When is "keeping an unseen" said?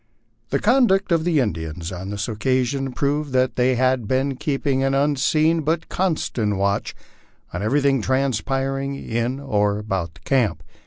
4.35-5.61